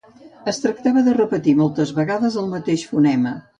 Es 0.51 0.59
tractava 0.63 1.03
de 1.09 1.13
repetir 1.17 1.55
moltes 1.61 1.93
vegades 2.01 2.41
el 2.45 2.51
mateix 2.57 2.89
fonema. 2.95 3.37